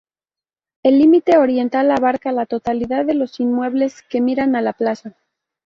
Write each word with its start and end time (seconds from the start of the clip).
El 0.81 0.97
límite 0.97 1.37
oriental 1.37 1.91
abarca 1.91 2.31
la 2.31 2.47
totalidad 2.47 3.05
de 3.05 3.13
los 3.13 3.39
inmuebles 3.39 4.01
que 4.01 4.19
miran 4.19 4.55
a 4.55 4.61
la 4.63 4.73
Plaza. 4.73 5.15